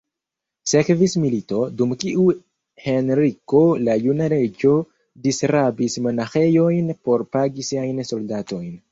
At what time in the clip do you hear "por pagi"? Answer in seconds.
7.09-7.67